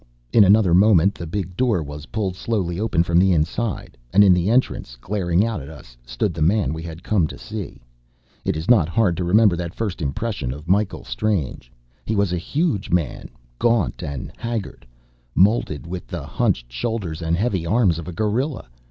[0.33, 4.33] In another moment the big door was pulled slowly open from the inside, and in
[4.33, 7.83] the entrance, glaring out at us, stood the man we had come to see.
[8.43, 11.71] It is not hard to remember that first impression of Michael Strange.
[12.03, 13.29] He was a huge man,
[13.59, 14.87] gaunt and haggard,
[15.35, 18.69] moulded with the hunched shoulders and heavy arms of a gorilla.